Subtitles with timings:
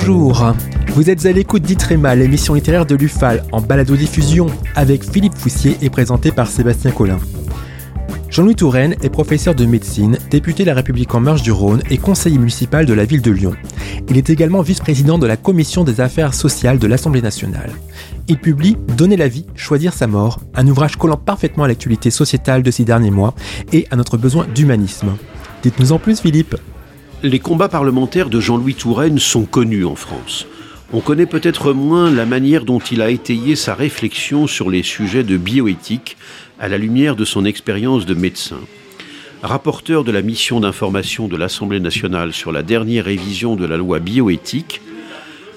[0.00, 0.54] Bonjour,
[0.94, 5.90] vous êtes à l'écoute d'Itrema, l'émission littéraire de l'UFAL, en balado-diffusion avec Philippe Foussier et
[5.90, 7.18] présenté par Sébastien Collin.
[8.30, 11.98] Jean-Louis Touraine est professeur de médecine, député de la République en marche du Rhône et
[11.98, 13.54] conseiller municipal de la ville de Lyon.
[14.08, 17.72] Il est également vice-président de la commission des affaires sociales de l'Assemblée nationale.
[18.28, 22.62] Il publie Donner la vie, choisir sa mort, un ouvrage collant parfaitement à l'actualité sociétale
[22.62, 23.34] de ces derniers mois
[23.72, 25.16] et à notre besoin d'humanisme.
[25.64, 26.54] Dites-nous en plus, Philippe.
[27.24, 30.46] Les combats parlementaires de Jean-Louis Touraine sont connus en France.
[30.92, 35.24] On connaît peut-être moins la manière dont il a étayé sa réflexion sur les sujets
[35.24, 36.16] de bioéthique
[36.60, 38.60] à la lumière de son expérience de médecin.
[39.42, 43.98] Rapporteur de la mission d'information de l'Assemblée nationale sur la dernière révision de la loi
[43.98, 44.80] bioéthique,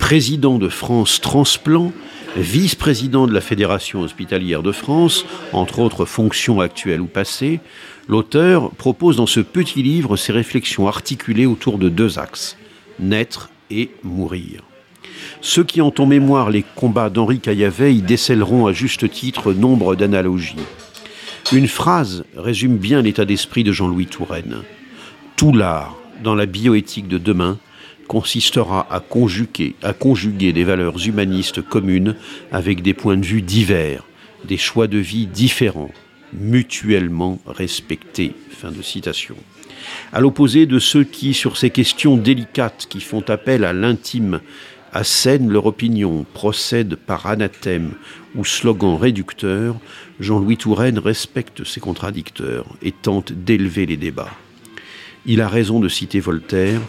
[0.00, 1.92] président de France Transplant,
[2.36, 7.60] vice-président de la Fédération hospitalière de France, entre autres fonctions actuelles ou passées,
[8.06, 12.58] L'auteur propose dans ce petit livre ses réflexions articulées autour de deux axes,
[12.98, 14.62] naître et mourir.
[15.40, 20.56] Ceux qui ont en mémoire les combats d'Henri Caillavet y à juste titre nombre d'analogies.
[21.52, 24.58] Une phrase résume bien l'état d'esprit de Jean-Louis Touraine.
[25.36, 27.58] Tout l'art, dans la bioéthique de demain,
[28.06, 29.74] consistera à conjuguer,
[30.52, 32.16] des valeurs humanistes communes
[32.52, 34.04] avec des points de vue divers,
[34.44, 35.90] des choix de vie différents,
[36.32, 38.32] mutuellement respectés.
[38.50, 39.36] Fin de citation.
[40.12, 44.40] À l'opposé de ceux qui, sur ces questions délicates qui font appel à l'intime,
[44.92, 47.92] assènent leur opinion, procèdent par anathème
[48.36, 49.76] ou slogan réducteur,
[50.20, 54.30] Jean-Louis Touraine respecte ses contradicteurs et tente d'élever les débats.
[55.26, 56.80] Il a raison de citer Voltaire,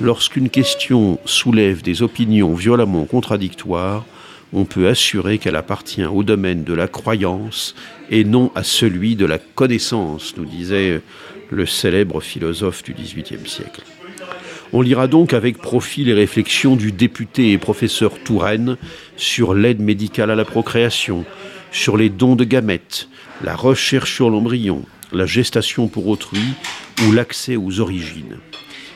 [0.00, 4.04] lorsqu'une question soulève des opinions violemment contradictoires,
[4.52, 7.74] on peut assurer qu'elle appartient au domaine de la croyance
[8.10, 11.00] et non à celui de la connaissance, nous disait
[11.50, 13.82] le célèbre philosophe du XVIIIe siècle.
[14.72, 18.76] On lira donc avec profit les réflexions du député et professeur Touraine
[19.16, 21.24] sur l'aide médicale à la procréation,
[21.72, 23.08] sur les dons de gamètes,
[23.42, 26.54] la recherche sur l'embryon, la gestation pour autrui
[27.06, 28.38] ou l'accès aux origines.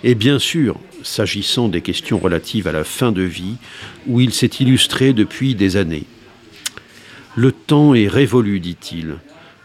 [0.07, 3.57] Et bien sûr, s'agissant des questions relatives à la fin de vie,
[4.07, 6.05] où il s'est illustré depuis des années.
[7.37, 9.17] Le temps est révolu, dit-il,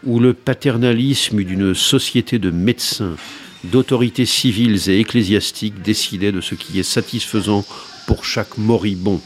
[0.02, 3.16] où le paternalisme d'une société de médecins,
[3.64, 7.62] d'autorités civiles et ecclésiastiques décidait de ce qui est satisfaisant
[8.06, 9.20] pour chaque moribond.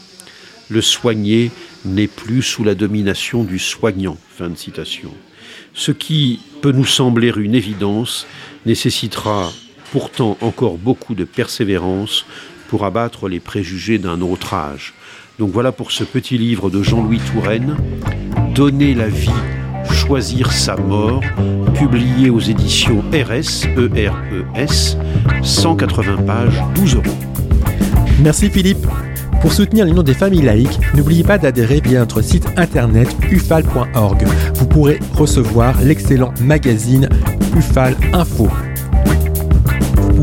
[0.67, 1.49] Le soigné
[1.85, 4.17] n'est plus sous la domination du soignant.
[4.35, 5.13] Fin de citation.
[5.73, 8.27] Ce qui peut nous sembler une évidence
[8.65, 9.53] nécessitera
[9.95, 12.25] pourtant encore beaucoup de persévérance
[12.67, 14.93] pour abattre les préjugés d'un autre âge.
[15.39, 17.77] Donc voilà pour ce petit livre de Jean-Louis Touraine,
[18.53, 19.29] Donner la vie,
[19.93, 21.21] choisir sa mort,
[21.75, 24.97] publié aux éditions RS, E-R-E-S,
[25.41, 27.17] 180 pages, 12 euros.
[28.21, 28.85] Merci Philippe.
[29.39, 34.25] Pour soutenir l'Union des familles laïques, n'oubliez pas d'adhérer via notre site internet ufal.org.
[34.55, 37.07] Vous pourrez recevoir l'excellent magazine
[37.55, 38.49] UFAL Info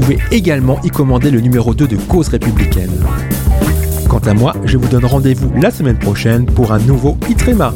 [0.03, 2.91] pouvez également y commander le numéro 2 de Cause républicaine.
[4.09, 7.73] Quant à moi, je vous donne rendez-vous la semaine prochaine pour un nouveau Itrema.